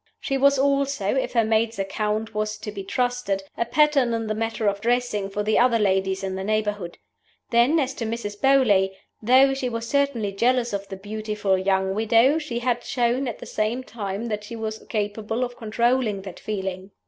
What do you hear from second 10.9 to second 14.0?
beautiful young widow, she had shown at the same